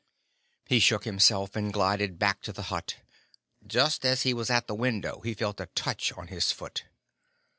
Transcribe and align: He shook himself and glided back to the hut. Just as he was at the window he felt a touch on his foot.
He 0.65 0.79
shook 0.79 1.03
himself 1.05 1.55
and 1.55 1.71
glided 1.71 2.17
back 2.17 2.41
to 2.41 2.51
the 2.51 2.63
hut. 2.73 2.95
Just 3.67 4.03
as 4.03 4.23
he 4.23 4.33
was 4.33 4.49
at 4.49 4.65
the 4.65 4.73
window 4.73 5.19
he 5.19 5.35
felt 5.35 5.59
a 5.59 5.67
touch 5.75 6.11
on 6.13 6.29
his 6.29 6.51
foot. 6.51 6.85